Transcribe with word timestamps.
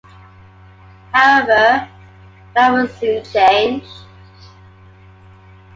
However, 1.11 1.87
that 2.55 2.73
would 2.73 2.89
soon 2.97 3.23
change. 3.23 3.85